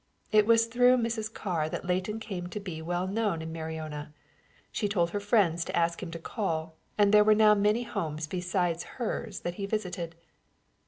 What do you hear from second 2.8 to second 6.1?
well known in Mariona; she told her friends to ask him